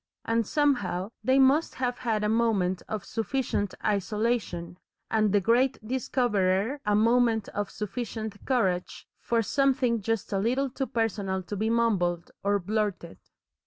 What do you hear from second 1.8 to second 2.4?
had a